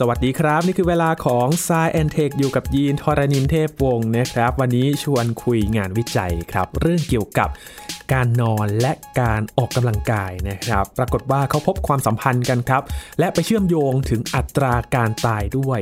[0.00, 7.48] สวัสดีครับ นี่คือเวลาของ s ายแอนเทคอยู่กับยีนทรณินเทพวงศ์นะครับ วันนี้ชวนคุยงานวิจัยครับ เรื่องเกี่ยวกับ
[8.12, 12.82] การนอนและการออกกำลังกายนะครับ ปรากฏว่าเขาพบความสัมพันธ์กันครับ
[13.18, 15.80] และไปเชื่อมโยงถึงอัตราการตายด้วย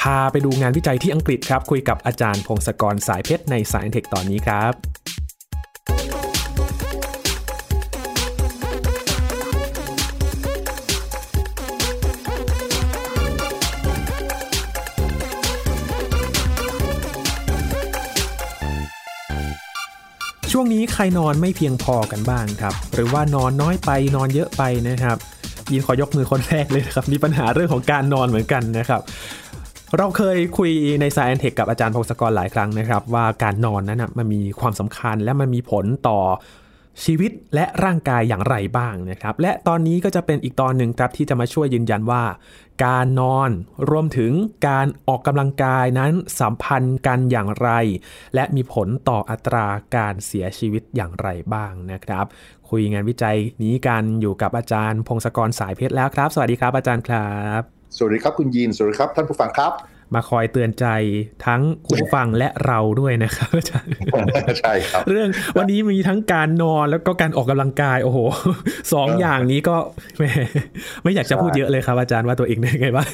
[0.00, 4.99] พาไปดูงานวิจัยที่อังกฤษครับ คุยกับอาจารย์พงศกรสายเพชรในสายเทคตอนนี้ครับ
[20.94, 25.16] ใครนอนไม่เพียงพอกันบ้างครับ หรือว่านอนน้อยไปนอนเยอะไปนะครับ
[25.72, 29.00] ยินขอยกมือคนแรกเลยครับมีปัญหาเรื่องของการนอนเหมือนกันนะครับ
[29.98, 36.18] เราเคยคุยในสายแอนเทคกับอาจารย์พงศกรหลายครั้งนะครับ ว่าการนอนนั้นนะมันมีความสำคัญและมันมีผลต่อ
[37.04, 42.22] ชีวิตและร่างกายอย่างไรบ้างนะครับ และตอนนี้ก็จะเป็นอีกตอนหนึ่งครับที่จะมาช่วยยืนยันว่า
[42.84, 43.50] การนอน
[43.90, 44.32] รวมถึง
[44.68, 47.70] การออกกำลังกายนั้นสัมพันธ์กันอย่างไร
[48.34, 49.66] และมีผลต่ออัตรา
[49.96, 52.24] การเสียชีวิตอย่างไรบ้างนะครับ
[52.70, 57.60] คุยงานวิจัยนี้กันอยู่กับอาจารย์ พงศกรสายเพชรแล้วครับ สวัสดีครับอาจารย์ครับ
[57.96, 59.72] สวัสดีครับคุณยีนสวัสดีครับท่านผู้ฟังครับ
[60.14, 60.86] มาคอยเตือนใจ
[61.46, 63.90] ทั้งคุณผู้ฟังและเราด้วยนะครับอาจารย์
[64.60, 68.18] ใช่ครับ เรื่องวันนี้มีทั้งการนอนแล้วก็การออกกำลังกาย โอ้โห
[68.92, 69.76] สองอย่างนี้ก็
[70.18, 70.24] แหม
[71.02, 73.08] ไม่อยากจะพูดเยอะเลยครับ อาจารย์ว่าตัวเองได้ไงบ้าง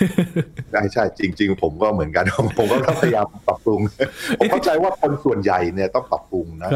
[0.73, 2.25] ใช่ใช่จริง ๆ ผมก็เหมือนกัน
[2.59, 3.81] ผมก็พยายามปรับปรุง
[4.39, 6.71] ผมเข้าใจว่าคนส่วนใหญ่เนี่ยต้องปรับปรุงนะ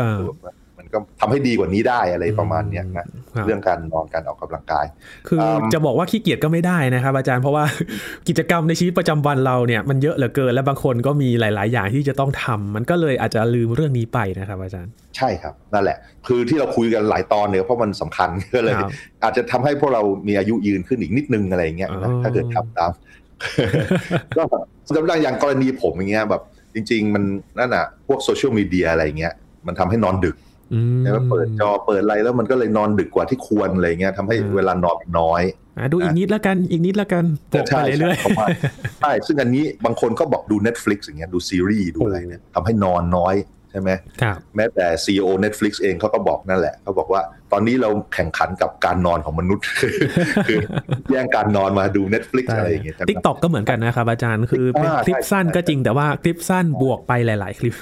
[0.79, 3.07] มันก็ทำให้ดีกว่านี้ได้อะไรประมาณเนี้ยนะ
[3.47, 4.85] เรื่องการนอนการออกกำลังกาย
[5.29, 7.65] คือจะบอกว่าขี้เกียจก็ไม่ได้นะครับ อาจารย์เพราะว่า
[8.29, 18.75] กิจกรรมในชีวิตประจำวันเราเนี่ยมันเยอะเหลือเกิน และบางคนก็มีหลาย ๆ อย่างที่จะต้องทำมันก็เลยอาจจะลืมเรื่องนี้ไปนะครับ อาจารย์ ใช่ครับนั่นแหละ คือที่เราคุยกันหลายตอนเนี่ยเพราะมันสำคัญก็เลย
[19.23, 22.91] อาจจะทำให้พวกเรามีอายุยืนขึ้นอีกนิดนึงอะไรเงี้ยนะถ้าเกิดทำตาม
[24.37, 24.43] ก็
[24.87, 26.43] สำหรับอย่างกรณีผมอย่างเงี้ยแบบ
[26.75, 27.25] จริง ๆ มัน
[27.59, 29.33] นั่นอะพวกโซเชียลมีเดียอะไรเงี้ย
[29.67, 30.37] มันทำให้นอนดึก
[31.01, 35.43] ใช่ไหมเปิดจอเปิดอะไรแล้วมันก็เลยนอนดึกกว่าที่ควรอะไรเงี้ยทำให้เวลานอนน้อย
[35.93, 43.35] ดูอีกนิดแล้วกันอีกนิดแล้วกันปกไปเรื่อยๆใช่ซึ่งอันนี้บางคนก็บอกดู Netflix อย่างเงี้ยดูซีรีส์ดูอะไรเนี่ยทำให้นอนน้อย
[43.71, 43.91] ใช่ไหม
[44.57, 47.23] แม้แต่ CEO Netflix เองเขาก็บอกนั่นแหละเขาบอกว่า
[47.53, 49.65] ตอนนี้เราแข่งขันกับการนอนของมนุษย์
[50.49, 50.61] คือ
[51.11, 57.75] แย่งการนอนมาดู Netflix อะไรอย่างเงี้ยทิกตอกก็เหมือนกันนะครับอาจารย์คือเป็นคลิปสั้นก็จริงแต่ว่าคลิปสั้นบวกไปหลาย ๆ คลิป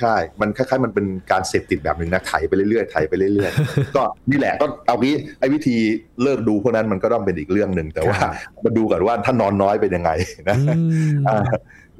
[0.00, 5.76] ใช่ มันคล้ายๆ มันเป็นการเสพติดแบบหนึ่งนะไถไปเรื่อยๆไถไปเรื่อยๆ ก็นี่แหละก็เอางี้ไอ้วิธี
[6.22, 8.18] เลิกดูพวกนั้นมันก็ต้องเป็นอีกเรื่องหนึ่งแต่ว่า
[8.64, 10.10] มาดูก่อนว่าถ้านอนน้อยเป็นยังไง
[10.48, 10.56] นะ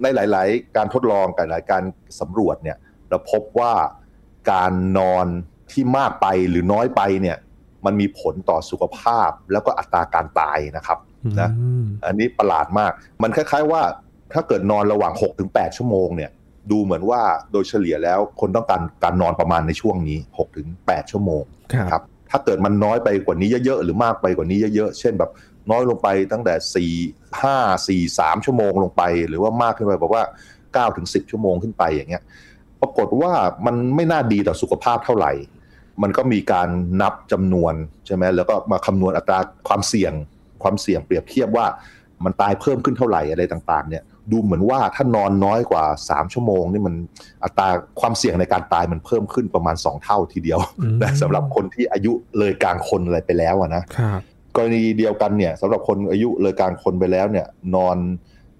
[0.02, 1.82] ในหลาย ๆ การทดลองกับหลายการ
[2.20, 2.76] สำรวจเนี่ย
[3.12, 3.72] เราพบว่า
[4.52, 5.26] การนอน
[5.72, 7.36] ที่มากไปหรือน้อยไปเนี่ย
[7.84, 10.98] มันมีผลต่อสุขภาพแล้วก็อัตราการตายนะครับ
[11.40, 11.50] นะ
[12.06, 12.92] อันนี้ประหลาดมาก
[13.22, 13.82] มันคล้าย ๆว่า
[14.32, 15.12] ถ้าเกิดนอนระหว่าง
[15.44, 16.30] 6-8 ชั่วโมงเนี่ย
[16.70, 17.20] ดูเหมือนว่า
[17.52, 20.18] โดยเฉลี่ยแล้วคนต้องการการนอนประมาณในช่วงนี้
[20.64, 21.42] 6-8 ชั่วโมง
[21.92, 25.30] ครับถ้าเกิดมันน้อยไปกว่านี้เยอะๆหรือมากไปกว่านี้เยอะๆเช่นแบบ
[25.70, 26.92] น้อยลงไปตั้งแต่สี่
[27.42, 27.56] ห้า
[27.88, 30.24] สี่สามชั่วโมงลงไป หรือว่ามากขึ้นไปบอกว่า
[30.74, 32.22] เก้าถึงสิบชั่วโมงขึ้นไปอย่างเงี้ย
[32.82, 33.32] ปรากฏว่า
[33.66, 35.32] มันไม่น่าดีต่อสุขภาพเท่าไหร่
[36.02, 36.68] มันก็มีการ
[37.00, 37.74] นับจำนวน
[38.06, 39.38] ใช่ไหมแล้วก็มาคำนวณอัตรา
[39.68, 40.12] ความเสี่ยง
[40.62, 41.66] ความเสี่ยงเปรียบเทียบว่า
[42.24, 46.94] มันตายเพิ่มขึ้นเท่าไหร่อะไรต่างๆ เนี่ยดูเหมือนว่าถ้านอนน้อยกว่า 3 ชั่วโมงนี่มัน
[47.44, 47.68] อัตรา
[48.00, 50.60] ความเสี่ยงในการตายมันเพิ่มขึ้นประมาณ 2 เท่าทีเดียว
[51.02, 53.82] นะสำหรับคนที่อายุเลยกลางคนอะไรไปแล้วนะ
[54.56, 57.96] กรณีเดียวกันเนี่ยสำหรับคนอายุเลยกลางคนไปแล้วเนี่ยนอน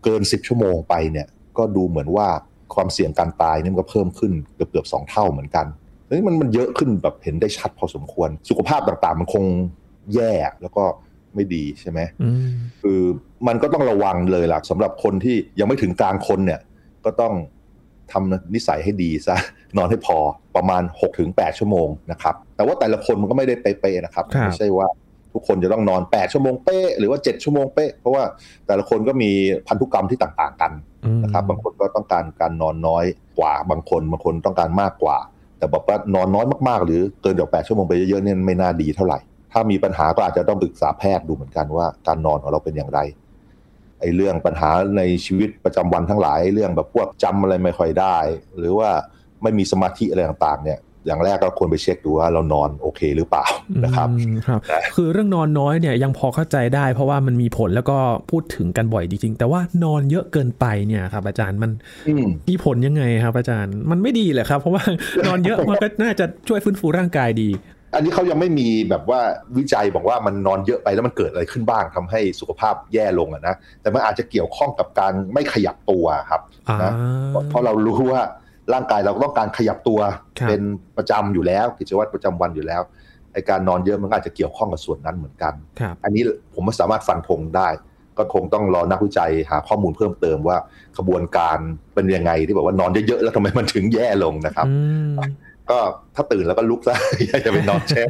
[0.05, 1.27] เกิน 10 ชั่วโมงไปเนี่ย
[1.59, 2.29] ก็ดูเหมือนว่า
[2.75, 5.67] ความเสี่ยงการตายนี่มันก็เพิ่มขึ้นเกือบเกือบสองเท่าเหมือนกัน
[6.15, 9.45] นี่มันมันเยอะขึ้นแบบเห็นได้ชัดพอสมควร สุขภาพต่างๆ มันคง
[10.15, 10.85] แย่แล้วก็
[11.35, 12.01] ไม่ดีใช่ไหม
[12.83, 13.01] คือ
[13.47, 16.61] มันก็ต้องระวังเลยล่ะสำหรับคนที่ยังไม่ถึงกลางคนเนี่ย
[17.05, 17.35] ก็ต้อง
[18.13, 19.37] ทำนิสัยให้ดีซะ
[19.77, 20.17] นอนให้พอ
[20.57, 20.83] ประมาณ
[21.21, 24.87] 6-8 ชั่วโมงนะครับ แต่ว่าแต่ละคนมันก็ไม่ได้เป๊ะๆนะครับ ไม่ใช่ว่า
[25.35, 28.23] ทุกคนจะต้องนอน 8 ชั่วโมงเป๊ะหรือว่า 7 ชั่วโมงเป๊ะเพราะว่า
[28.67, 29.31] แต่ละคนก็มี
[29.69, 30.73] พันธุกรรมที่ต่างๆกัน
[31.23, 33.05] นะครับบางคนก็ต้องการการนอนน้อย
[33.39, 35.19] กว่าบางคนบางคนต้องการมากกว่า
[35.59, 39.19] แต่บอกว่านอนน้อยมากๆ หรือเกินจากแปดชั่วโมงไปเยอะๆเนี่ยไม่น่าดีเท่าไหร่
[39.53, 43.01] ถ้ามีปัญหาก็อาจจะต้องปรึกษาแพทย์ดูเหมือนกันว่าการนอนของเราเป็นอย่างไร
[44.01, 48.17] ไอ้เรื่องปัญหาในชีวิตประจำวันทั้งหลายเรื่องแบบพวกจำอะไรไม่ค่อยได้
[48.59, 48.91] หรือว่า
[49.43, 53.47] ไม่มีสมาธิอะไรต่างๆเนี่ย อย่างแรกก็ควรไปเช็คดูว่าเรานอนโอเคหรือเปล่า
[53.85, 54.09] นะครับ
[54.49, 54.61] ครับ
[54.95, 57.99] คือเรื่องนอนน้อยเนี่ยยังพอเข้าใจได้ เพราะว่ามันมีผลแล้วก็
[58.31, 61.71] พูดถึงกันบ่อยจริงๆ แต่ว่านอนเยอะเกินไปเนี่ยครับ อาจารย์มัน
[62.49, 64.83] มีผลยังไงครับ อาจารย์มันไม่ดีเลยครับ เพราะว่า
[65.27, 67.51] นอนเยอะมันก็น่าจะช่วยฟื้นฟูร่างกายดี
[67.95, 69.21] อันนี้เขายังไม่มีแบบว่า
[69.57, 76.93] วิจัยบอกว่ามันนอนเยอะไปแล้วมันเกิดอะไรขึ้นบ้างทำให้สุขภาพแย่ลงอะนะแต่มันอาจจะเกี่ยวข้องกับการไม่ขยับตัวครับอ่านะ
[77.51, 78.23] เพราะเรารู้ว่า
[78.73, 80.01] ร่างกายเราต้องการขยับตัว
[80.39, 80.63] ครับเป็น
[80.97, 82.83] ประจำอยู่แล้ว กิจวัตรประจำวันอยู่แล้ว
[83.33, 86.23] ไอการนอนเยอะมันก็อาจจะเกี่ยวข้องกับส่วนนั้นเหมือนกันครับอันนี้
[86.55, 87.69] ผมไม่สามารถฟันธงได้
[88.19, 90.57] ก็คงต้องรอนักวิจัยหาข้อมูลเพิ่มเติมว่า
[90.99, 91.59] ขบวนการ
[91.95, 94.75] เป็นยังไงที่บอกว่านอนเยอะๆแล้วทำไมมันถึงแย่ลงนะครับอื
[95.13, 95.17] ม
[95.71, 95.79] ก็
[96.17, 96.95] ถ้าตื่นแล้วก็ลุกซะ
[97.27, 98.03] อย่าจะไปนอนแช่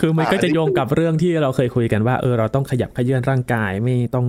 [0.00, 4.26] คือมันก็จะอ่าโยงกับเรื่องที่เราเคยคุยกันว่าเออเราต้องขยับขยื่นร่างกายไม่ต้อง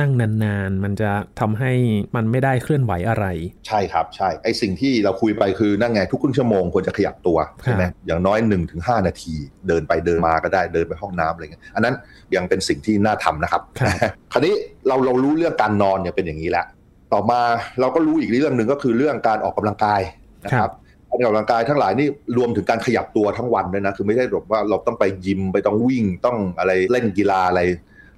[0.00, 1.72] นั่งนานๆ มันจะทำให้
[2.16, 3.26] มันไม่ได้เคลื่อนไหวอะไร
[3.66, 9.34] ใช่ครับใช่ไอสิ่งที่เราคุยไปคือนั่งไงทุกครึ่งชั่วโมงควรจะขยับตัวใช่ไหมครับอย่างน้อย1นถึงหนาที
[9.68, 11.94] เดินไปเดินมาก็ได้เดินไปห้องน้ำอะไรเงี้ยอันนั้น
[12.36, 13.92] ยังเป็นสิ่งที่น่าทำนะครับครับ
[14.32, 14.54] คราวนี้
[14.88, 16.66] เราเรารู้เรื่องการนอนเนี่ยเป็นอย่างนี้แล้ว
[17.12, 17.40] ต่อมา
[17.80, 20.00] เราก็รู้อีกเรื่องหนึ่งก็คือเรื่องการออกกำลังกาย
[20.44, 20.72] นะครับ
[21.10, 27.60] การออกกำลังกายทั้งหลายนี่รวมถึงการขยับตัวทั้งวันด้วยนะ คือไม่ได้แบบว่าเราต้องไปยิมไปต้องวิ่งต้องอะไรเล่นกีฬาอะไร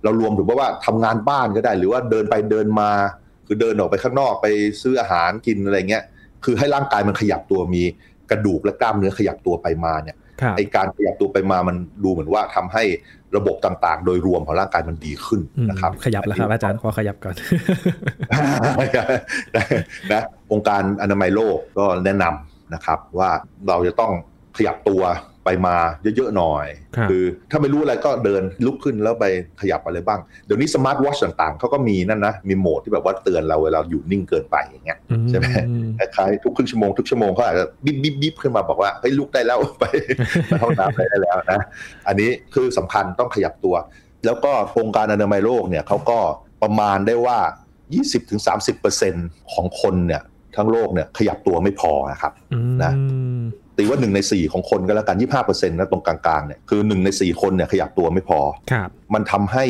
[0.05, 2.91] เรารวมถึงว่าทำงานบ้านก็ได้ หรือว่าเดินไปเดินมา
[3.47, 4.47] คือเดินออกไปข้างนอกไป
[4.83, 6.05] ซื้ออาหารกินอะไรเงี้ย
[6.45, 7.83] คือให้ร่างกายมันขยับตัวมี
[8.31, 12.85] กระดูกและกล้ามเนื้อขยับตัวไปมาเนี่ยครับไอการขยับตัวไปมามันดูเหมือนว่าทำให้
[13.37, 17.35] ระบบต่างๆ โดยรวมของร่างกายมันดีขึ้นอืมนะครับ ขยับแล้วครับอาจารย์ขอขยับก่อน
[20.13, 23.31] นะองค์การอนามัยโลกก็แนะนำ นะครับว่า
[23.69, 24.13] เราจะต้อง
[24.57, 25.03] ขยับตัว
[25.45, 25.77] ไปมา
[26.17, 26.67] เยอะๆหน่อย
[26.97, 29.27] ครับอถ้าไม่รู้อะไรก็เดินลุกขึ้นแล้วไป
[29.61, 34.99] ขยับอะไรบ้าง เดี๋ยวนี้สมาร์ทวอชต่างๆ เขาก็มีนั่นนะ มีโหมดที่แบบว่าเตือนเราเวลาอยู่นิ่งเกินไปอย่างเงี้ย
[35.31, 35.47] ใช่ไหม
[35.99, 39.85] คล้ายๆทุกครึ่งชั่วโมงทุกชั่วโมงเขาอาจจะบิ๊บบิ๊บบิ๊บขึ้นมาบอกว่าเฮ้ยลุกได้แล้วไป
[40.47, 41.61] ไปห้องน้ำได้แล้วนะ
[42.09, 43.75] อันนี้คือสำคัญต้องขยับตัว
[44.27, 46.19] แล้วก็องค์การอนามัยโลกเนี่ยเขาก็
[46.63, 47.39] ประมาณได้ว่า
[48.27, 50.23] 20-30%ของคนเนี่ย
[50.57, 52.93] ทั้งโลกเนี่ยขยับตัวไม่พอนะครับอืมนะ
[53.77, 58.41] ตีว่าหนึ่งในสี่ของคนก็แล้วกัน25%นะตรงกลางๆเนี่ยคือหนึ่งในสี่คนเนี่ยขยับตัวไม่พอ
[58.73, 59.65] ครับมันทำให้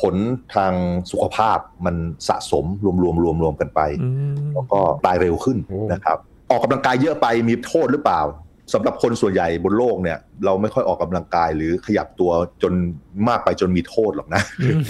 [0.00, 0.16] ผล
[0.54, 0.72] ทาง
[1.10, 1.96] สุขภาพมัน
[2.28, 6.18] สะสมรวมๆรวมๆกันไปอืมแล้วก็ตายเร็วขึ้นโอ้นะครับ
[6.50, 8.20] ออกกำลังกายเยอะไปมีโทษหรือเปล่า
[8.74, 12.30] สำหรับคนส่วนใหญ่บนโลกเนี่ย เราไม่ค่อยออกกำลังกายหรือขยับตัว
[12.62, 12.72] จน
[13.28, 14.80] มากไปจนมีโทษหรอกนะอืม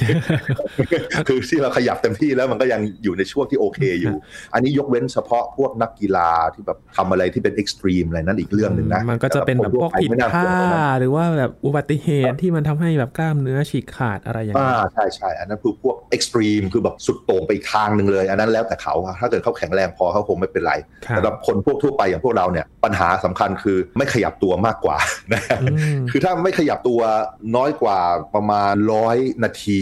[1.29, 4.17] คือที่เราขยับเต็มที่แล้วมันก็ยังอยู่ในช่วงที่โอเคอยู่
[4.55, 20.73] อันนี้ยกเว้นเฉพาะพวกนักกีฬาที่แบบทำอะไรที่เป็น extreme อะไรนั่นอีกเรื่องหนึ่งนะ มันก็จะเป็นแบบพวกผิดไม่น่าท่าเกี่ยวกับนั้นหรือว่าแบบอุบัติเหตุที่มันทำให้แบบกล้ามเนื้อฉีกขาดอะไรอย่างอ่าเงี้ยใช่ใช่อันนั้นคือพวก extreme คือแบบสุดโต่งไปอีกทางหนึ่งเลย อันนั้นแล้วแต่เขาอะถ้าเกิดเขาแข็งแรงพอเขาคงไม่เป็นไร
[21.07, 24.97] ครับสำหรับคนพวกทั่วไปอย่างพวกเราเนี่ยปัญหาสำคัญคือไม่ขยับตัวมากกว่า
[25.33, 27.01] นะอืมคือถ้าไม่ขยับตัว
[27.57, 27.99] น้อยกว่า
[28.35, 29.81] ประมาณร้อยนาที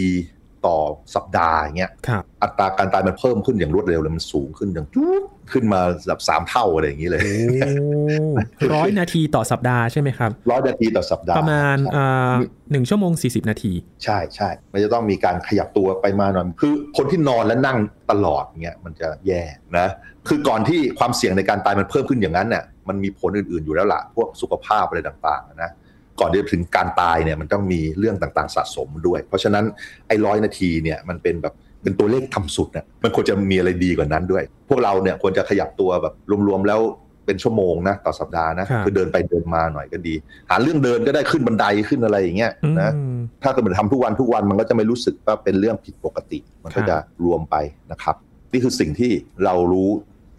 [0.67, 0.79] ต่อ
[1.15, 12.33] สัปดาห์อย่างเงี้ยครับอัตราการตายมันเพิ่มขึ้นอย่างรวดเร็วเลยมันสูงขึ้นอย่างจุ๊บขึ้นมาแบบสามเท่าอะไรอย่างนี้เลยโอ้ร้อยนาทีต่อสัปดาห์ใช่ไหมครับร้อยนาทีต่อสัปดาห์ประมาณใช่อ่า
[12.71, 13.73] หนึ่งชั่วโมงสี่สิบนาที
[14.03, 17.77] ใช่ใช่มันจะต้องมีการขยับตัวไปมาหน่อยคือคนที่นอนและนั่ง
[18.11, 19.43] ตลอดเงี้ยมันจะแย่
[19.77, 19.87] นะ
[20.27, 25.71] คือก่อนที่ความเสี่ยงในการตายมันเพิ่มขึ้นอย่างนั้นเนี่ยมันมีผลอื่นๆอยู่แล้วล่ะพวกสุขภาพอะไรต่างๆนะ
[26.19, 29.65] ก่อนที่จะถึงการตายเนี่ยมันต้องมีเรื่องต่างๆสะสมด้วย เพราะฉะนั้น
[30.07, 31.53] ไอ้ร้อยนาทีเนี่ยมันเป็นแบบ
[31.83, 36.13] เป็นตัวเลขต่ำสุดเนี่ยมันควรจะมีอะไรดีกว่านั้นด้วย พวกเราเนี่ยควรจะขยับตัวแบบ
[36.47, 36.81] รวมๆแล้ว
[37.25, 40.15] เป็นชั่วโมงนะต่อสัปดาห์นะครับคือเดินไปเดินมาหน่อยก็ดี
[40.49, 47.55] หาเรื่องเดินก็ได้ขึ้นบันไดขึ้นอะไรอย่างเงี้ยนะอืมถ้าเกิดมันทำทุกวันทุกวันมันก็จะไม่รู้สึกว่าเป็นเรื่องผิดปกติ มันก็ครับจะรวมไป
[47.91, 48.15] นะครับ
[48.51, 49.11] นี่คือสิ่งที่
[49.43, 49.89] เรารู้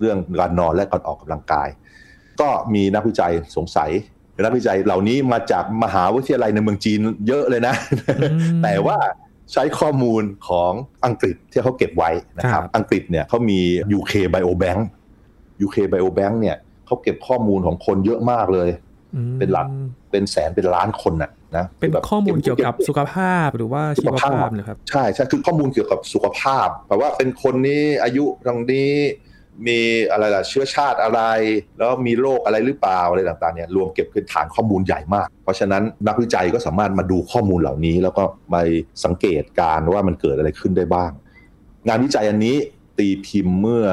[0.00, 1.68] เรื่องการนอนและการออกกำลังกาย
[2.40, 3.90] ก็มีนักวิจัยสงสัย
[4.44, 7.74] นักวิจัยเหล่านี้มาจากมหาวิทยาลัยในเมืองจีนเยอะเลยนะ
[8.22, 8.26] อื
[8.58, 8.98] มแต่ว่า
[9.52, 10.72] ใช้ข้อมูลของ
[11.04, 13.60] อังกฤษที่เขาเก็บไว้นะครับครับ อังกฤษเนี่ยเขามี
[13.98, 14.80] UK Biobank
[15.64, 18.68] UK Biobank เนี่ยเขาเก็บข้อมูลของคนเยอะมากเลย
[19.14, 19.66] อืมเป็นหลัก
[20.10, 28.92] เป็นแสนเป็นล้านคนน่ะนะเป็นแบบข้อมูลเกี่ยวกับสุขภาพหรือว่าชีวภาพนะครับ ใช่ใช่คือข้อมูลเกี่ยวกับสุขภาพแปลว่าเป็นคนนี้อายุตรงนี้
[29.66, 29.78] มี
[30.10, 31.20] อะไรล่ะเชื้อชาติอะไร
[31.78, 38.56] แล้วมีโรคอะไรหรือเปล่าอะไรต่างๆเนี่ยรวมเก็บเป็นฐานข้อมูลใหญ่มาก เพราะฉะนั้นนักวิจัยก็สามารถมาดูข้อมูลเหล่านี้ แล้วก็ไป
[39.04, 41.10] สังเกตการณ์ว่ามันเกิดอะไรขึ้นได้บ้าง
[41.88, 42.56] งานวิจัยอันนี้
[42.98, 43.84] ตีพิมพ์เมื่อ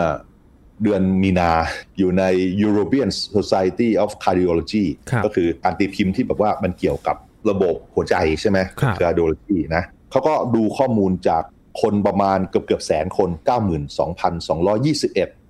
[0.84, 1.51] เดือนมีนา
[1.98, 2.24] อยู่ใน
[2.63, 7.17] European Society of Cardiology ครับก็คือการตีพิมพ์ที่แบบว่ามันเกี่ยวกับ
[7.50, 11.43] ระบบหัวใจใช่ไหมครับ cardiology นะเขาก็ดูข้อมูลจาก
[11.81, 15.44] คนประมาณเกือบเกือบแสนคน 92,221โอ้โห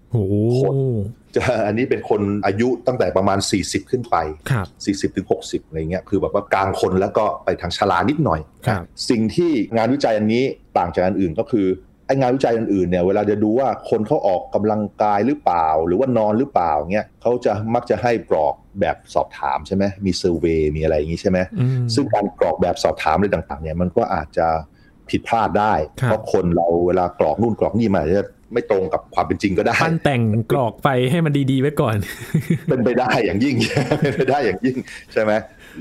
[0.61, 0.77] คน
[1.35, 4.15] จะอันนี้เป็นคนอายุตั้งแต่ประมาณ 40 ขึ้นไป
[4.49, 4.67] ครับ
[5.11, 10.43] 40ถึง60อะไรเงี้ยคือแบบว่ากลางคนแล้วก็ไปทางชรานิดหน่อยครับสิ่งที่งานวิจัยอันนี้
[10.77, 11.67] ต่างจากอันอื่นก็คือ
[12.07, 24.47] ไองานวิจัยอื่นๆเนี่ยเวลาจะดูว่าคนเขาออกกำลังกายหรือเปล่า หรือว่านอนหรือเปล่าเงี้ยเขาจะมักจะให้กรอกแบบสอบถามใช่ไหมมีเซอร์เวยมีอะไรอย่างงี้ใช่ไหมอืมซึ่งการกรอกแบบสอบถามอะไรต่างๆเนี่ยมันก็อาจจะ
[25.09, 28.23] ผิดพลาดได้ครับเพราะคนเราเวลากรอกนู่นกรอกนี่มันอาจจะ
[28.55, 30.21] ไม่ตรงกับความเป็นจริงก็ได้ปั้นแต่ง
[30.51, 31.95] กรอกไปให้มันดีๆไว้ก่อน
[32.69, 33.55] เป็นไปได้อย่างยิ่ง
[34.01, 34.75] เป็นไปได้อย่างยิ่ง
[35.13, 35.31] ใช่ไหม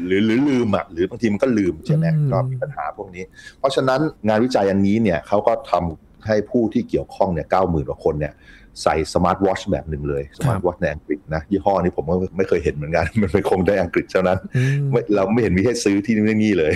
[0.07, 3.25] หรือหรือลืมอะหรือบางทีมันก็ลืมใช่ไหมอืมก็มีปัญหาพวกนี้
[3.59, 8.35] เพราะฉะนั้นงานวิจัยอันนี้เนี่ยเขาก็ทำให้ผู้ที่เกี่ยวข้องเนี่ยเก้าหมื่นกว่าคนเนี่ย
[8.83, 16.73] ใส่สมาร์ทวอชแบบหนึ่งเลย สมาร์ทวอชในอังกฤษนะ ยี่ห้อนี้ผมก็ไม่เคยเห็นเหมือนกัน มันเป็นคงได้อังกฤษเท่านั้นอืมไม่เราไม่เห็นมีให้ซื้อที่นี่เลย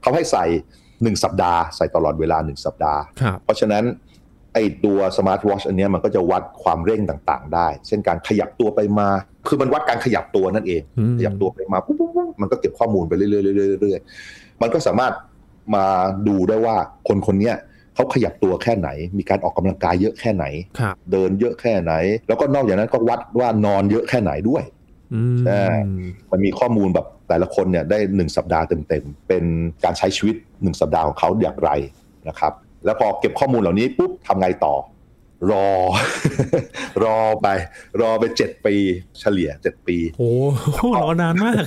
[0.00, 0.44] เขาให้ใส่
[1.02, 3.84] หนึ่งสัปดาห์ ใส่ตลอดเวลาหนึ่งสัปดาห์ครับเพราะฉะนั้น
[4.56, 9.08] ไอ้ตัวสมาร์ทวอชอันเนี้ยมันก็จะวัดความเร่งต่างๆ ได้ เช่นการขยับตัวไปมา
[9.48, 15.12] คือมันวัดการขยับตัวนั่นเองอืมขยับตัวไปมาปุ๊บปุ๊บปุ๊บมันก็เก็บข้อมูลไปเรื่อยๆเรื่อยๆเรื่อยๆมันก็สามารถ
[15.74, 15.86] มา
[16.28, 16.76] ดูได้ว่า
[17.08, 17.54] คนคนเนี้ย
[17.94, 20.44] เขาขยับตัวแค่ไหน มีการออกกำลังกายเยอะแค่ไหน
[20.80, 21.92] ครับเดินเยอะแค่ไหน
[22.28, 24.62] แล้วก็นอกจากนั้นก็วัดว่านอนเยอะแค่ไหนด้วย
[25.14, 25.62] อืมใช่
[26.30, 29.44] มันมีข้อมูลแบบแต่ละคนเนี่ยได้หนึ่งสัปดาห์เต็มๆ เป็น
[29.84, 31.70] การใช้ชีวิตหนึ่งสัปดาห์ของเขาอย่างไร
[32.28, 32.52] นะครับ
[32.86, 34.74] แล้วพอเก็บข้อมูลเหล่านี้ปุ๊บทำไงต่อ
[35.50, 35.66] รอ
[37.04, 37.48] รอไป
[38.00, 38.74] รอไปเจ็ดปี
[39.20, 40.30] เฉลี่ยเจ็ดปี โอ้
[40.76, 41.62] โหรอนานมาก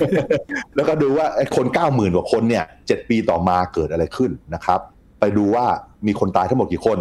[0.76, 4.80] แล้วก็ดูว่าไอ้คนเก้าหมื่นกว่าคนเนี่ยเจ็ดปีต่อมาเกิดอะไรขึ้นนะครับ
[5.20, 5.66] ไปดูว่า
[6.06, 6.98] มีคนตายทั้งหมดกี่คน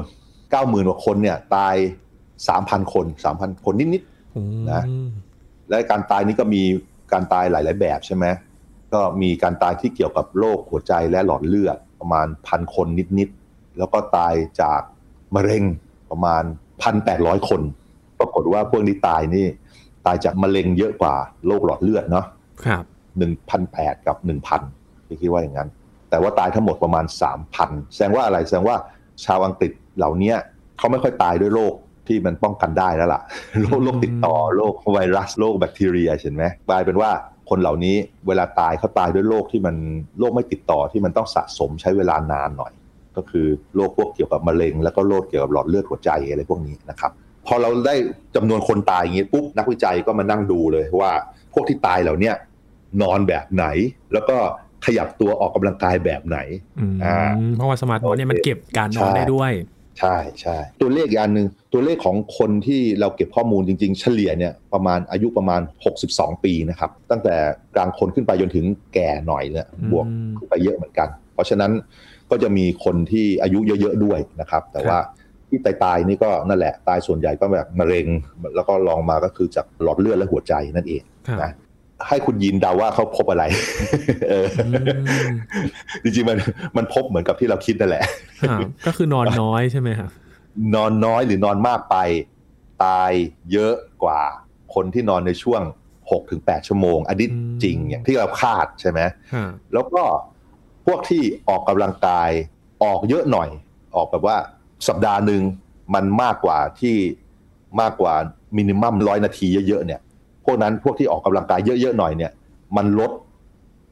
[0.51, 1.75] เก้าหมื่นกว่าคนเนี่ย ตาย
[2.47, 4.83] สามพันคนสามพันคนนิดๆนะ
[5.69, 6.61] และการตายนี้ก็มี
[7.11, 8.25] การตายหลาย ๆ แบบใช่ไหม
[8.93, 12.87] ก็มีการตายที่เกี่ยวกับโรคหัวใจและหลอดเลือดประมาณพันคน
[13.19, 13.38] นิดๆ
[13.79, 14.81] แล้วก็ตายจาก
[15.35, 15.63] มะเร็ง
[16.11, 16.43] ประมาณ
[16.81, 17.61] พันแปดร้อยคน
[18.19, 19.45] ปรากฏว่าพวกนี้ตายนี่
[20.05, 21.15] ตายจากมะเร็งเยอะกว่า
[21.47, 22.25] โรคหลอดเลือดเนาะ
[22.65, 22.83] ครับ
[23.17, 24.61] หนึ่งพันแปดกับหนึ่งพัน
[25.07, 25.69] พี่คิดว่าอย่างนั้น
[26.09, 28.77] แต่ว่าตายทั้งหมดประมาณสามพันแสดงว่าอะไรแสดงว่า
[29.25, 30.33] ชาวอังกฤษเหล่านี้
[30.77, 31.73] เขาไม่ค่อยตายด้วยโรค
[32.07, 33.21] ที่มันป้องกันได้แล้วล่ะ
[33.61, 37.11] โรคโรคติดต่อโรคไวรัสโรคแบคทีเรียเห็นไหมกลายเป็นว่า
[37.49, 37.95] คนเหล่านี้
[38.27, 39.75] เวลาตายเขาตายด้วยโรคที่มัน
[40.19, 42.71] โรคไม่ติดต่อที่มันต้องสะสมใช้เวลานานหน่อย
[43.19, 47.11] ก็คือโรคพวกเกี่ยวกับมะเร็ง แล้วก็โรคเกี่ยวกับหลอดเลือดหัวใจอะไรพวกนี้นะครับ
[47.47, 47.95] พอเราได้
[48.35, 51.11] จำนวนคนตายอย่างนี้ปุ๊บนักวิจัยก็มานั่งดูเลยว่า
[51.53, 52.35] พวกที่ตายเหล่าเนี้ย
[53.01, 53.65] นอนแบบไหน
[54.13, 54.37] แล้วก็
[54.85, 56.37] ขยับตัวออกกำลังกายแบบไหน
[56.79, 57.17] อืมอ่า
[57.55, 59.53] เพราะว่าสมาร์ทวอทเนี่ยมันเก็บการนอนใช่ได้ด้วย
[59.99, 65.61] ใช่ใช่ตัวเลขอีกอันหนึ่งตัวเลขของคนที่เราเก็บข้อมูลจริง ๆ เฉลี่ยเนี่ยประมาณอายุประมาณ
[66.01, 67.35] 62 ปีนะครับ ตั้งแต่
[67.75, 70.05] กลางคนขึ้นไปจนถึงแก่หน่อยเนี่ยอืมบวก
[70.37, 71.71] ขึ้นไปเยอะเหมือนกัน เพราะฉะนั้น
[72.31, 74.97] ก็จะมีคนที่อายุเยอะๆด้วยนะครับ แต่ว่า
[75.49, 78.07] ที่ตายๆนี่ก็นั่นแหละตายส่วนใหญ่ก็แบบมะเร็ง
[78.55, 81.51] แล้วก็ลองมาก็คือจากหลอดเลือดและหัวใจนั่นเองครับนะ
[82.07, 83.43] ให้คุณยินเดาว่าเขาพบอะไร
[84.29, 84.69] เอออื
[85.31, 85.33] ม
[86.03, 86.37] จริงๆมัน
[86.77, 88.03] มันพบเหมือนกับที่เราคิดนั่นแหละ
[88.49, 90.09] ครับก็คือนอนน้อยใช่ไหมครับ
[90.75, 91.95] นอนน้อยหรือนอนมากไป
[92.85, 93.11] ตาย
[93.51, 94.21] เยอะกว่า
[94.73, 95.61] คนที่นอนในช่วง
[96.15, 98.99] 6-8 ชั่วโมง อันนี้อืมจริงอย่างที่เราคาดใช่ไหม
[99.33, 100.28] ครับแล้วก็พ
[100.91, 102.29] วกที่ออกกำลังกาย
[102.83, 103.49] ออกเยอะหน่อย
[103.95, 104.37] ออกแบบว่า
[104.87, 105.41] สัปดาห์หนึ่ง
[105.93, 106.95] มันมากกว่าที่
[107.81, 108.13] มากกว่า
[108.57, 109.99] มินิมัมร้อยนาทีเยอะๆเนี่ย
[110.45, 112.31] พวกนั้นพวกที่ออกกำลังกายเยอะๆหน่อยเนี่ย
[112.77, 113.11] มันลด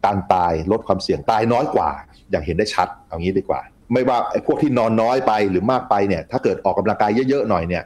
[0.05, 1.89] การตายลดความเสี่ยงตายน้อยกว่า
[2.31, 3.61] อย่างเห็นได้ชัดเอางี้ดีกว่า
[3.93, 7.83] ไม่ว่าไอ้พวกที่นอนน้อยไปหรือมากไปเนี่ยถ้าเกิดออกกำลังกายเยอะๆหน่อยเนี่ย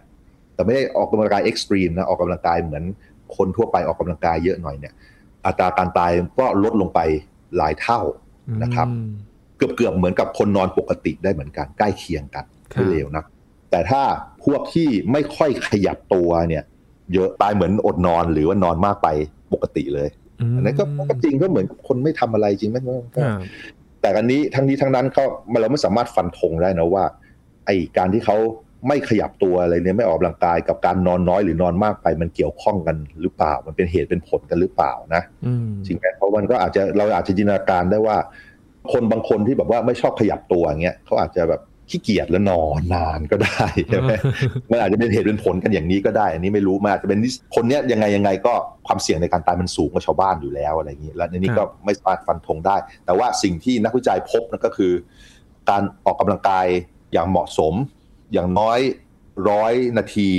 [0.54, 2.84] แต่ไม่ได้ออกกำลังกายเอ็กซ์ตรีมนะออกกำลังกายเหมือน
[3.36, 4.94] คนทั่วไปออกกำลังกายเยอะหน่อยเนี่ย
[5.46, 7.00] อัตราการตายก็ลดลงไป
[7.58, 8.00] หลายเท่า
[8.64, 9.10] นะครับอืม
[9.58, 13.26] เกือบเกือบๆเหมือนกับคนนอนปกติได้เหมือนกันใกล้เคียงกันครับไม่เลวนะ
[13.72, 14.02] แต่ถ้า
[14.44, 16.64] พวกที่ไม่ค่อยขยับตัวเนี่ย
[17.14, 19.08] เยอะตายเหมือนอดนอนหรือว่านอนมากไป
[19.54, 20.10] ปกติเลย
[20.52, 23.40] มอันนั้นก็ก็จริงก็เหมือนกับคนไม่ทำอะไรจริงไหมก็ครับ
[24.02, 25.24] แต่อันนี้ทั้งนี้ทั้งนั้นก็
[25.62, 27.04] เราไม่สามารถฟันธงได้นะว่า
[27.66, 28.38] ไอการที่เขา
[28.88, 38.18] ไม่ขยับตัวอะไรเนี่ยไม่ออกกำลังกายกับการนอนน้อยหรือนอนมากไปมันเกี่ยวข้องกันหรือเปล่า มันเป็นเหตุเป็นผลกันหรือเปล่านะอืมจริงไหมเพราะมันก็อาจจะเราอาจจะจินตนาการได้ว่า
[38.92, 44.12] คนบางคนที่แบบว่าไม่ชอบขยับตัวอย่างเงี้ยเขาอาจจะแบบขี้เกียจแล้วนอนนานก็ได้ใช่ไหม
[44.72, 48.54] มันอาจจะเป็นเหตุเป็นผลกันอย่างนี้ก็ได้ อันนี้ไม่รู้มันอาจจะเป็นนิสคนเนี้ยยังไงยังไงก็
[48.88, 54.94] ความเสี่ยงในการตายมันสูงกว่าชาวบ้านอยู่แล้วอะไรอย่างนี้ และในนี้ก็ไม่สามารถฟันธงได้ แต่ว่าสิ่งที่นักวิจัยพบนั่นก็คือ
[55.70, 56.66] การออกกำลังกาย
[57.14, 57.74] อย่างเหมาะสม
[58.34, 58.80] อย่างน้อย
[59.50, 60.30] ร้อยนาที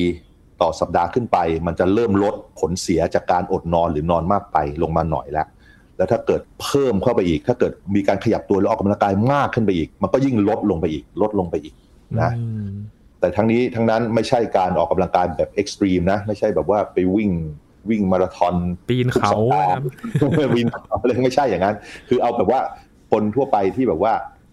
[0.60, 5.46] ต่อสัปดาห์ขึ้นไป มันจะเริ่มลดผลเสียจากการอดนอนหรือนอนมากไปลงมาหน่อยแล้ว
[5.96, 11.74] แล้วถ้าเกิดเพิ่มเข้าไปอีก ถ้าเกิดมีการขยับตัวหรือออกกำลังกายมากขึ้นไปอีก มันก็ยิ่งลดลงไปอีก ลดลงไปอีก
[12.20, 12.68] นะอืม
[13.20, 17.30] แต่ทั้งนี้ทั้งนั้นไม่ใช่การออกกำลังกายแบบเอ็กซ์ตรีมนะ ไม่ใช่แบบว่าไปวิ่ง
[17.90, 18.54] วิ่งมาราธอน
[18.90, 21.76] ปีนเขาทุกสัปดาห์ครับวิ่งเขาเลยไม่ใช่อย่างนั้น
[22.08, 22.60] คือเอาแบบว่า
[23.10, 24.12] คนทั่วไปที่แบบว่า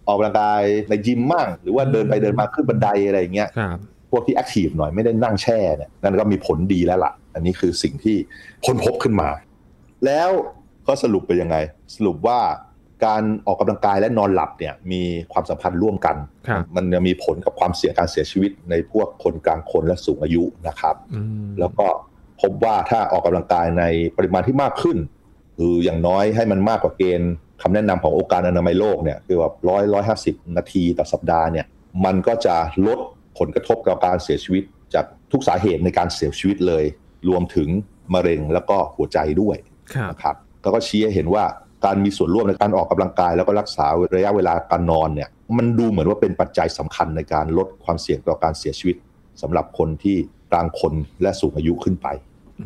[0.10, 3.78] ออกกำลังกายในยิมมั่งหรือว่าเดินไปเดินมาขึ้นบันไดอะไรอย่างเงี้ยครับ
[4.12, 8.18] พวกที่แอคทีฟหน่อยไม่ได้นั่งแช่เนี่ยนั่นก็มีผลดีแล้วล่ะ อันนี้คือสิ่งที่
[8.66, 9.30] ค้นพบขึ้นมา
[10.06, 10.30] แล้ว
[10.88, 11.56] ก็สรุปไปยังไง
[11.96, 12.40] สรุปว่า
[13.06, 15.02] การออกกำลังกายและนอนหลับเนี่ยมี
[15.34, 16.16] ความสัมพันธ์ร่วมกัน
[16.48, 21.88] ครับมันจะมีผลกับความเสี่ยงการเสียชีวิตในพวกคนกลางคนและสูงอายุนะครับอืมแล้วก็
[22.42, 23.84] พบว่าถ้าออกกำลังกายใน
[24.18, 24.98] ปริมาณที่มากขึ้น
[25.58, 31.66] คืออย่างน้อยให้มันมากกว่าเกณฑ์ คำแนะนำขององค์การอนามัยโลกเนี่ยคือแบบร้อยร้อยห้าสิบนาทีต่อสัปดาห์เนี่ย
[32.06, 32.56] มันก็จะ
[32.88, 33.00] ลด
[33.40, 34.64] ผลกระทบกับการเสียชีวิต
[34.94, 36.84] จากทุกสาเหตุในการเสียชีวิตเลย
[37.30, 37.70] รวมถึง
[38.14, 39.58] มะเร็งแล้วก็หัวใจด้วย
[39.94, 41.44] ครับนะครับแล้วก็ชี้ให้เห็นว่า
[41.86, 43.86] การมีส่วนร่วมในการออกกำลังกาย แล้วก็รักษา
[44.16, 48.96] ระยะเวลาการนอนเนี่ยมันดูเหมือนว่าเป็นปัจจัยสำคัญในการลดความเสี่ยงต่อการเสียชีวิต
[49.42, 50.18] สำหรับคนที่
[50.52, 52.08] กลางคนและสูงอายุขึ้นไป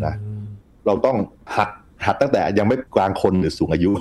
[0.05, 0.45] นะอืม
[0.85, 1.17] เราต้อง
[1.55, 1.69] หัด
[2.07, 3.91] หัดตั้งแต่ยังไม่กลางคนหรือสูงอายุ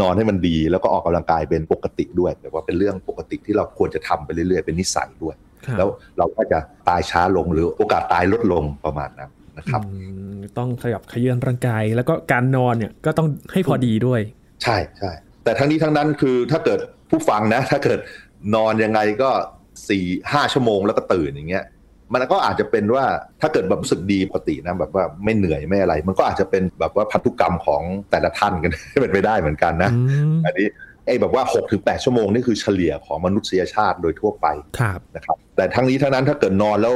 [0.00, 5.34] นอนให้มันดี แล้วก็ออกกำลังกายเป็นปกติด้วยแต่ว่าเป็นเรื่องปกติที่เราควรจะทำไปเรื่อยๆเป็นนิสัยด้วย
[5.66, 5.88] ครับแล้ว
[6.18, 9.90] เราก็จะตายช้าลงหรือโอกาสตายลดลงประมาณนั้นนะครับอื
[10.36, 14.20] มต้องขยับขยื่นร่างกาย แล้วก็การนอนเนี่ยก็ต้องให้พอดีด้วย
[14.62, 15.10] ใช่ใช่
[15.44, 18.00] แต่ทั้งนี้ทั้งนั้นคือถ้าเกิดผู้ฟังนะ ถ้าเกิด
[18.54, 19.30] นอนยังไงก็
[19.88, 21.64] สี่ห้าชั่วโมงแล้วก็ตื่นอย่างเงี้ย
[22.14, 23.04] มันก็อาจจะเป็นว่า
[23.40, 30.00] ถ้าเกิดแบบรู้สึกดีปกตินะแบบว่าไม่เหนื่อยไม่อะไร มันก็อาจจะเป็นแบบว่าพันธุกรรมของแต่ละท่านกันเป็นไปได้เหมือนกันนะอื
[30.32, 30.66] มอันนี้
[31.06, 34.46] ไอ้แบบว่า6กถึงแชั่วโมงนี่คือเฉลี่ยของมนุษยชาติโดยทั่วไป
[34.78, 36.94] ครับนะครับ แต่ทั้งนี้ทั้งนั้นถ้าเกิดนอนแล้ว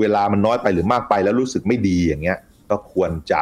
[0.00, 2.38] เวลามันน้อยไปหรือมากไปแล้วรู้สึกไม่ดีอย่างเงี้ย
[2.70, 3.40] ก็ควรจะ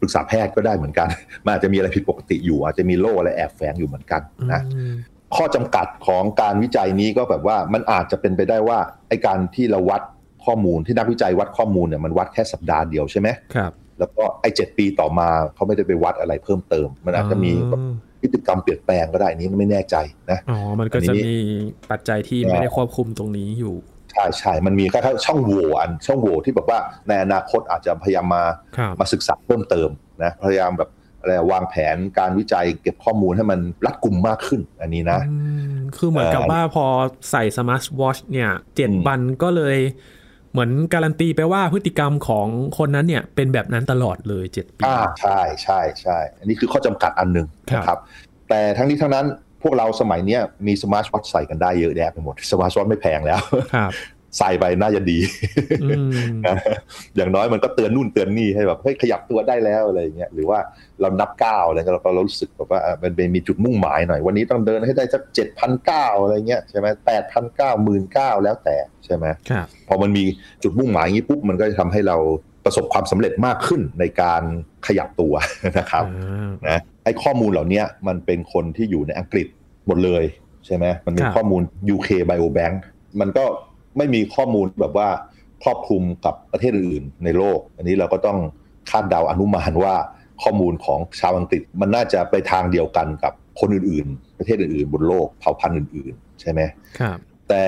[0.00, 1.08] ปรึกษาแพทย์ก็ได้เหมือนกัน
[1.44, 4.20] มันอาจจะมีอะไรผิดปกติอยู่ อาจจะมีโรคอะไรแอบแฝงอยู่เหมือนกัน
[4.52, 4.94] นะอืม
[5.36, 10.02] ข้อจำกัดของการวิจัยนี้ก็แบบว่ามันอาจจะเป็นไปได้ว่าไอ้การที่เราวัด
[10.44, 17.82] ข้อมูลที่นักวิจัยวัดข้อมูลเนี่ยมันวัดแค่สัปดาห์เดียวใช่ไหมครับ แล้วก็ไอ้เจ็ดปีต่อมาเขาไม่ได้ไปวัดอะไรเพิ่มเติม มันอาจจะมีแบบ
[18.20, 19.96] พฤติกรรมเปลี่ยนแปลงก็ได้อันนี้ไม่แน่ใจ
[20.30, 21.36] นะอ๋อมันก็อันนี้จะมี
[21.90, 23.76] ปัจจัยที่ไม่ได้ควบคุมตรงนี้อยู่
[24.12, 26.78] ใช่ใช่ มันมีแค่ช่องโหว่อันช่องโหว่ที่แบบว่า
[27.08, 28.44] ในอนาคตอาจจะพยายามมา
[28.76, 29.88] ครับมาศึกษาเพิ่มเติม
[30.22, 30.90] นะพยายามแบบ
[31.20, 35.36] อะไรวางแผนการวิจัยเก็บข้อมูลให้มันรัดกุมมากขึ้นอันนี้นะอื
[35.74, 36.86] มคือเหมือนกับเอ่อว่าพอ
[37.30, 39.78] ใส่สมาร์ทวอชเนี่ยเจ็ดอืมวันก็เลย
[40.58, 42.46] เหมือนการันตีไปว่าพฤติกรรมของ
[42.78, 47.98] คนนั้นเนี่ยเป็นแบบนั้นตลอดเลยเจ็ดปีอ่าใช่ใช่ใช่อันนี้คือข้อจำกัดอันหนึ่งครับนะครับ
[48.48, 49.26] แต่ทั้งนี้ทั้งนั้น
[49.62, 53.40] พวกเราสมัยเนี้ยมีสมาร์ทวอทใส่กันได้เยอะแยะไปหมดสมาร์ทวอทไม่แพงแล้ว
[53.74, 53.92] ครับ
[54.38, 55.18] ใส่ไปน่าจะดี
[55.82, 55.88] อื
[56.28, 56.56] มนะ
[57.16, 60.58] อย่างน้อยมันก็เตือนนู่นเตือนนี่ให้แบบเฮ้ยขยับตัวได้แล้วอะไรอย่างเงี้ยหรือว่า
[61.00, 70.24] เรานับก้าวอะไรเงี้ยเราเรารู้สึกแบบว่าอะมันเป็นมีจุดมุ่งหมายหน่อย วันนี้ต้องเดินให้ได้สักเจ็ดพันเก้าอะไรเงี้ยใช่ไหมแปดพันเก้าหมื่นเก้าแล้วแต่ใช่ไหมครับพอมันมี
[70.62, 72.16] จุดมุ่งหมายอย่างนี้ปุ๊บมันก็จะทำให้เรา
[72.64, 74.42] ประสบความสำเร็จมากขึ้นในการ
[74.86, 75.34] ขยับตัว
[75.78, 79.46] นะครับอ่านะไอ้ข้อมูลเหล่านี้มันเป็นคนที่อยู่ในอังกฤษ
[79.86, 80.24] หมดเลย
[80.66, 81.62] ใช่ไหมมันมีครับข้อมูล
[81.94, 82.76] UK Biobank
[83.20, 83.44] มันก็
[83.96, 85.08] ไม่มีข้อมูลแบบว่า
[85.62, 88.38] ครอบคลุมกับประเทศอื่นๆในโลก อันนี้เราก็ต้อง
[88.90, 89.94] คาดเดาอนุมานว่า
[90.42, 96.60] ข้อมูลของชาวอังกฤษมันน่าจะไปทางเดียวกันกับคนอื่นๆ ประเทศอื่นๆ บนโลกเผ่าพันธุ์อื่น ๆ ใช่ไหม
[96.98, 97.64] ครับ แต่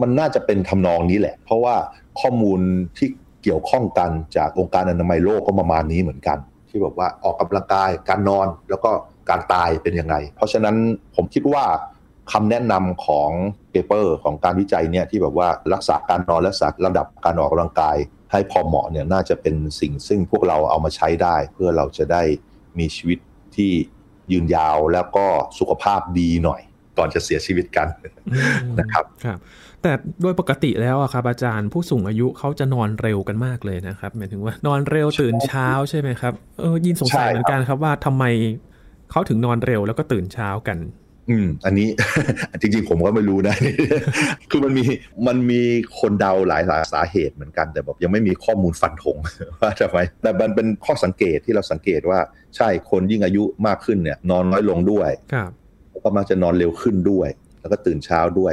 [0.00, 1.74] มันน่าจะเป็นทำนองนี้แหละ เพราะว่า
[2.20, 2.60] ข้อมูล
[2.98, 3.08] ที่
[3.42, 8.90] เกี่ยวข้องกันจากองค์การอนามัยโลกก็ประมาณนี้เหมือนกัน ที่บอกว่าออกกำลังกายการนอนแล้วก็
[9.30, 10.76] การตายเป็นยังไง เพราะฉะนั้น
[11.14, 11.64] ผมคิดว่า
[12.32, 13.30] คำแนะนำของ
[13.70, 17.96] เปเปอร์ของการวิจัยเนี่ยที่แบบว่ารักษาการนอนรักษาระดับการออกกำลังกาย
[18.32, 22.22] ให้พอเหมาะเนี่ยน่าจะเป็นสิ่งซึ่งพวกเราเอามาใช้ได้ เพื่อเราจะได้
[22.78, 23.18] มีชีวิต
[23.56, 23.70] ที่
[24.32, 25.26] ยืนยาวแล้วก็
[25.58, 26.60] สุขภาพดีหน่อย
[26.98, 27.86] ก่อนจะเสียชีวิตกัน
[28.32, 29.38] อืมนะครับครับ
[29.82, 38.24] แต่โดยปกติแล้วอะครับอาจารย์ผู้สูงอายุเขาจะนอนเร็วกันมากเลยนะครับหมายถึงว่านอนเร็วตื่นเช้าใช่ไหมครับเออยินสงสัยใช่ครับเหมือนกันครับว่าทำไม
[39.10, 40.78] เขาถึงนอนเร็วแล้วก็ตื่นเช้ากัน
[41.30, 41.88] อืม อันนี้
[42.60, 43.54] จริงๆ ผมก็ไม่รู้นะ
[44.50, 44.84] คือมันมี
[45.26, 45.62] มันมี
[46.00, 49.16] คนเดาหลายสาเหตุเหมือนกัน แต่แบบยังไม่มีข้อมูลฟันธง
[49.60, 52.18] ว่าทำไม แต่มันเป็นข้อสังเกตที่เราสังเกตว่า
[52.56, 55.50] ใช่คนยิ่งอายุมากขึ้นเนี่ย นอนน้อยลงด้วยครับ
[55.90, 57.28] แล้วก็มักจะนอนเร็วขึ้นด้วย
[57.60, 58.52] แล้วก็ตื่นเช้าด้วย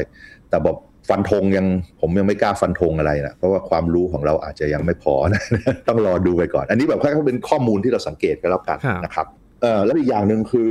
[0.49, 0.77] แต่บอก
[1.09, 1.65] ฟันธงยัง
[2.01, 5.41] ผมยังไม่กล้าฟันธงอะไรนะเพราะว่าความรู้ของเราอาจจะยังไม่พอนะ
[5.87, 9.27] ต้องรอดูไปก่อน อันนี้แบบแค่เป็นข้อมูลที่เราสังเกตกันแล้วกันครับนะครับ
[9.61, 10.69] เอ่อแล้วอีกอย่างหนึ่งคือ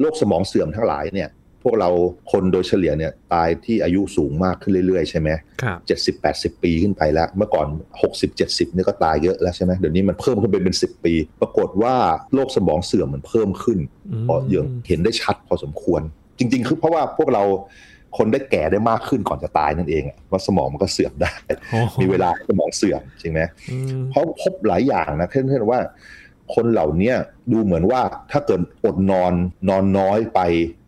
[0.00, 1.30] โรคสมองเสื่อมทั้งหลายเนี่ย
[1.62, 1.90] พวกเรา
[2.32, 5.28] คนโดยเฉลี่ยเนี่ยตายที่อายุสูงมากขึ้นเรื่อยๆ ใช่ไหม
[5.62, 7.66] ครับเจ็ดสิบแปดสิบปีขึ้นไปแล้ว เมื่อก่อน
[8.02, 11.94] หกสิบเจ็ดสิบนี่ก็ตายเยอะแล้วใช่ไหมเดี๋ยวนี้มันเพิ่มขึ้นไปเป็นสิบปี ปรากฏว่า
[12.34, 13.78] โรคสมองเสื่อมมันเพิ่มขึ้น
[14.10, 16.00] อืมพอเยอะเห็นได้ชัดพอสมควร
[16.38, 17.42] จริง ๆ คือเพราะว่าพวกเรา
[18.18, 21.32] คนได้แก่ได้มากขึ้นก่อนจะตายนั่นเองอะว่าสมองมันก็เสื่อมได้
[21.70, 25.80] โอ้โหมีเวลาให้สมองเสื่อมจริงไหมอืมเพราะพบหลายอย่างนะเช่นเช่นว่า
[26.54, 27.16] คนเหล่าเนี้ย
[27.52, 29.32] ดูเหมือนว่าถ้าเกิดอดนอน
[29.68, 30.40] นอนน้อยไป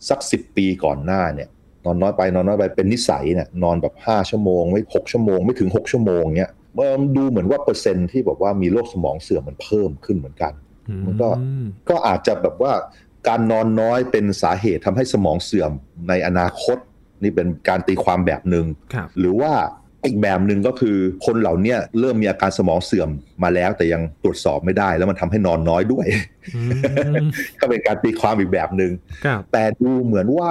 [0.08, 1.48] สักสิบปีก่อนหน้าเนี่ย
[1.84, 6.50] นอนน้อยไปนอนน้อยไปเป็นนิสัยเนี่ยนอนแบบ 5 ชั่วโมง ไม่ 6 ชั่วโมง ไม่ถึง 6 ชั่วโมงเนี้ย
[7.00, 10.52] มันดูเหมือนว่าเปอร์เซ็นต์ที่บอกว่ามีโรคสมองเสื่อมมันเพิ่มขึ้นเหมือนกัน
[11.04, 11.28] มันก็
[11.88, 12.72] ก็อาจจะแบบว่า
[13.28, 15.72] การนอนน้อยเป็นสาเหตุทำให้สมองเสื่อม
[16.08, 16.78] ในอนาคต
[17.22, 18.66] นี่เป็นการตีความแบบหนึง่ง
[19.18, 19.52] หรือว่า
[20.06, 23.10] อีกแบบหนึ่งก็คือคนเหล่านี้เริ่มมีอาการสมองเสื่อม
[23.42, 26.06] มาแล้ว แต่ยังตรวจสอบไม่ได้ แล้วมันทำให้นอนน้อยด้วย
[27.60, 30.50] ก็เป็นการตีความอีกแบบหนึง่งแต่ดูเหมือนว่า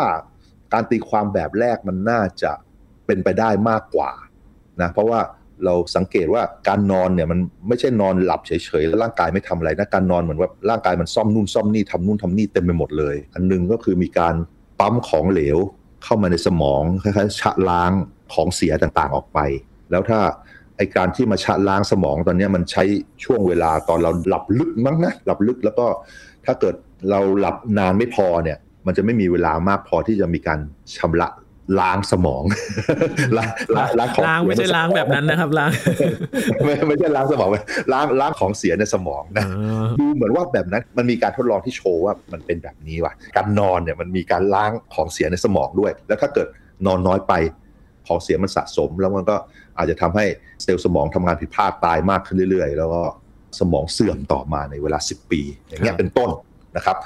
[0.74, 2.52] การตีความแบบแรกมันน่าจะ
[3.06, 4.12] เป็นไปได้มากกว่า
[4.82, 5.20] นะเพราะว่า
[5.66, 14.36] เราสังเกตว่าการนอนเนี่ยมันไม่ใช่นอนหลับเฉยๆแล้วร่างกายไม่ทำอะไรนะการนอนเหมือนว่าร่างกายมันซ่อมนู่นซ่อมนี่ทำนู่นทำนี่เต็มไปหมดเลย อันนึงก็คือมีการ
[14.80, 15.58] ปั๊มของเหลว
[16.04, 17.92] เข้ามาในสมองคล้ายๆชะล้าง
[18.34, 19.40] ของเสียต่างๆออกไป
[19.92, 20.20] แล้วถ้า
[20.78, 22.84] ไอการที่มาชะล้างสมองตอนนี้มันใช้
[23.24, 25.86] ช่วงเวลาตอนเราหลับลึกมั้งนะหลับลึกแล้วก็
[26.46, 26.76] ถ้าเกิด
[27.10, 30.60] เราหลับนานไม่พอเนี่ยมันจะไม่มีเวลามากพอที่จะมีการ
[30.98, 31.30] ชำระ
[31.80, 32.44] ล้างสมอง
[33.38, 33.50] ล้าง
[34.00, 35.70] ล้างของล้างไม่ใช่ล้างแบบนั้นนะครับล้าง
[36.64, 37.50] ไม่ไม่ใช่ล้างสมอง
[37.94, 39.46] ล้างล้างของเสียในสมองนะ
[40.00, 46.48] ดูเหมือนว่าแบบนั้นมันมีการทดลองที่โชว์ว่ามันเป็นแบบนี้ว่ะ การนอนเนี่ยมันมีการล้างของเสียในสมองด้วย แล้วถ้าเกิด
[46.86, 47.34] นอนน้อยไป
[48.08, 49.36] ของเสียมันสะสม แล้วมันก็
[49.78, 50.26] อาจจะทำให้
[50.64, 53.02] เซลล์สมองทำงานผิดพลาดตายมากขึ้นเรื่อยๆ แล้วก็
[53.60, 56.30] สมองเสื่อมต่อมาในเวลา 10 ปี อย่างเงี้ยเป็นต้น
[56.76, 56.98] นะครับ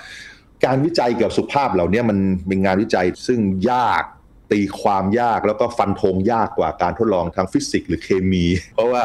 [0.66, 3.40] การวิจัยเกี่ยวกับสุขภาพเหล่านี้มันเป็นงานวิจัยซึ่ง
[3.72, 4.04] ยาก
[4.52, 9.04] ตีความยากแล้วก็ฟันธงยากกว่าการทดลองทางฟิสิกส์หรือเคมี เพราะว่า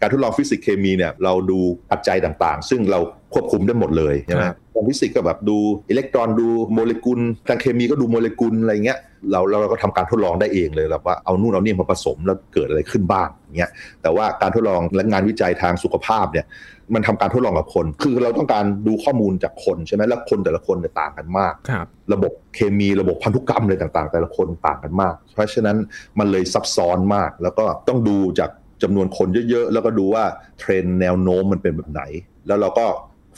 [0.00, 1.58] การทดลองฟิสิกส์เคมีเนี่ยเราดู
[1.90, 3.00] ปัจจัยต่างๆ ซึ่งเรา
[3.34, 5.58] ควบคุมได้หมดเลยใช่ไหมทางฟิสิกส์ก็แบบดู
[5.90, 8.98] อิเล็กตรอนดูโมเลกุลทางเคมีก็ดูโมเลกุลอะไรเงี้ย
[9.32, 13.28] เราเราก็ทำการทดลองได้เองเลยแบบว่าเอานู่นเอานี่มาผสมแล้วเกิดอะไรขึ้นบ้าง
[13.58, 13.70] เงี้ย
[14.02, 16.46] แต่ว่าการทดลองและงานวิจัยทางสุขภาพเนี่ย
[16.94, 25.76] มันทำการทดลองกับคน คือเราต้องการดูข้อมูลจากคนใช่ไหมแล้วคนแต่ละคนเนี่ยต่างกันมากครับระบบเคมีระบบพันธุกรรมอะไรต่างๆ แต่ละคนต่างกันมาก เพราะฉะนั้น
[26.18, 28.50] มันเลยซับซ้อนมาก แล้วก็ต้องดูจาก
[28.82, 30.24] จำนวนคนเยอะๆ แล้วก็ดูว่า
[30.58, 32.02] เทรนแนวโน้มมันเป็นแบบไหน
[32.46, 32.86] แล้วเราก็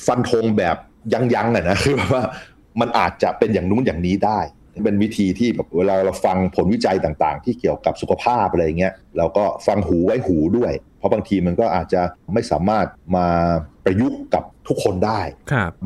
[0.06, 0.76] ฟันธงแบบ
[1.12, 2.22] ยั้งๆอะนะคือแบบว่า
[2.80, 4.40] มันอาจจะเป็นอย่างนู้นอย่างนี้ได้
[4.84, 12.02] เป็นวิธีที่แบบเวลาเราฟังผลวิจัยต่างๆ ที่เกี่ยวกับสุขภาพอะไรเงี้ยเราก็ฟังหูไว้หูด้วย เพราะบางทีมันก็อาจจะ
[12.34, 13.26] ไม่สามารถมา
[13.84, 15.20] ประยุกต์กับทุกคนได้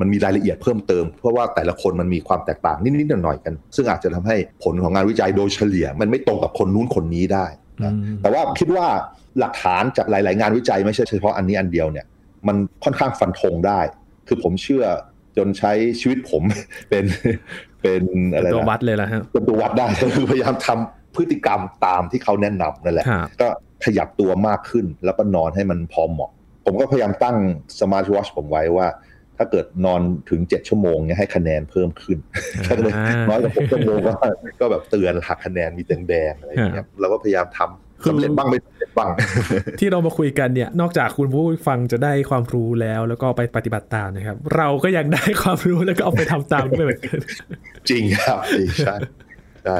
[0.01, 7.47] มันมีรายละเอียดเพิ่มเติม เพราะว่าแต่ละคนมันมีความแตกต่างนิดๆหน่อยๆกัน ซึ่งอาจจะทำให้ผลของงานวิจัยโดยเฉลี่ย มันไม่ตรงกับคนนู้นคนนี้ได้
[7.85, 8.87] นะแต่ว่าคิดว่า
[9.39, 12.07] หลักฐานจากหลาย ๆ งานวิจัยไม่ใช่เฉพาะอันนี้อันเดียวเนี่ย
[12.47, 13.81] มันค่อนข้างฟันธงได้
[14.29, 14.85] คือผมเชื่อ
[15.37, 16.43] จนใช้ชีวิตผม
[16.91, 17.05] เป็น
[17.83, 18.03] เป็น
[18.35, 23.07] อะไรนะตัววัดเลยละฮะเป็นตัววัดได้ก็คือพยายามทำพฤติกรรมตามที่เขาแนะนำนั่นแหละ
[23.41, 23.49] ก็
[23.85, 26.31] ขยับตัวมากขึ้นแล้วก็นอนให้มันพอเหมาะ
[26.65, 27.37] ผมก็พยายามตั้ง
[27.81, 28.87] สมาร์ทวอชผมไว้ว่า
[29.37, 32.19] ถ้าเกิดนอนถึงเจ็ดชั่วโมงเนี่ยให้คะแนนเพิ่มขึ้น
[32.67, 32.95] ถ้าเกิด
[33.29, 34.13] น้อยกว่าหกชั่วโมงก็
[34.61, 39.11] ก็แบบเตือนหักคะแนนมีแดงๆอะไรอย่างเงี้ยเราก็พยายามทำ สำเร็จบ้างไม่สำเร็จบ้าง
[39.81, 47.19] ที่เรามาคุยกันเนี่ย นอกจากคุณผู้ฟังจะได้ความรู้แล้วแล้วก็ไปปฏิบัติตามนะครับ เราก็ยังได้ความรู้แล้วก็เอาไปทำตามด้วยเหมือนกัน
[47.91, 48.97] จริงครับจริงใช่
[49.65, 49.79] ใช่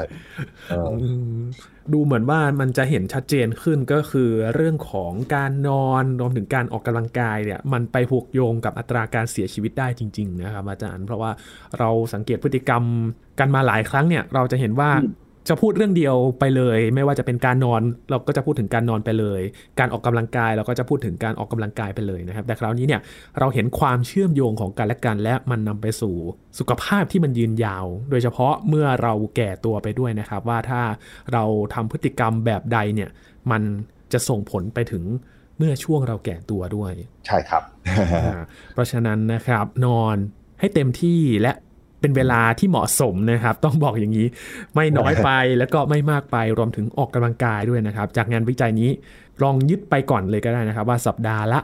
[1.93, 11.31] ดูเหมือนว่ามันจะเห็นชัดเจนขึ้นก็คือเรื่องของการนอนรวมถึงการออกกำลังกายเนี่ย มันไปผูกโยงกับอัตราการเสียชีวิตได้จริง ๆ นะครับอาจารย์เพราะว่า
[11.79, 12.83] เราสังเกตพฤติกรรม
[13.39, 14.91] กันมาหลายครั้งเนี่ย เราจะเห็นว่า
[15.49, 19.41] จะพูดเรื่องเดียวไปเลย ไม่ว่าจะเป็นการนอนเราก็จะพูดถึงการนอนไปเลย
[19.79, 23.01] การออกกำลังกายเราก็จะพูดถึงการออกกำลังกายไปเลยนะครับ แต่คราวนี้เนี่ย
[23.39, 26.15] เราเห็นความเชื่อมโยงของกันและกัน และมันนำไปสู่
[26.59, 30.83] สุขภาพที่มันยืนยาว โดยเฉพาะเมื่อเราแก่ตัวไปด้วยนะครับ ว่าถ้า
[31.33, 33.11] เราทำพฤติกรรมแบบใดเนี่ย
[33.51, 33.63] มัน
[34.13, 35.05] จะส่งผลไปถึง
[35.59, 36.93] เมื่อช่วงเราแก่ตัวด้วย
[37.27, 37.63] ใช่ครับ
[38.75, 40.17] เพราะฉะนั้นนะครับนอน
[40.61, 41.53] ให้เต็มที่และ
[42.05, 44.27] เป็นเวลาที่เหมาะสมนะครับ ต้องบอกอย่างนี้
[44.75, 48.91] ไม่น้อยไปแล้วก็ไม่มากไปรวมถึงออกกำลังกายด้วยนะครับ จากงานวิจัยนี้
[49.43, 51.61] ลองยึดไปก่อนเลยก็ได้นะครับ ว่าสัปดาห์ละ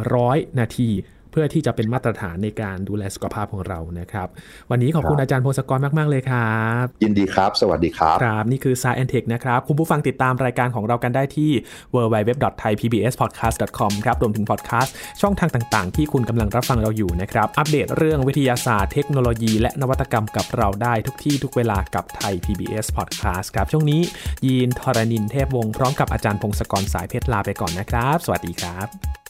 [0.00, 0.90] 100 นาที
[1.38, 4.28] พื่อที่จะเป็นมาตรฐานในการดูแลสุขภาพของเรานะครับ
[4.70, 11.50] วันนี้ขอบคุณอาจารย์พงศกรมาก ๆ เลยครับ ยินดีครับ สวัสดีครับครับนี่คือ s ายแอนเทคนะครับ คุณผู้ฟังติดตามรายการของเรากันได้ที่
[11.94, 24.00] www.thaipbspodcast.com ครับรวมถึงพอดแคสต์ช่องทางต่างๆ ที่คุณกำลังรับฟังเราอยู่นะครับ อัปเดตเรื่องวิทยาศาสตร์เทคโนโลยีและนวัตกรรมกับเราได้ทุกที่ทุกเวลากับไทย PBS Podcast ครับช่วงนี้
[24.46, 29.25] ยีนทรณินเทพวงศ์พร้อมกับอาจารย์พงศกรสายเพชรลาไปก่อนนะครับ สวัสดีครับ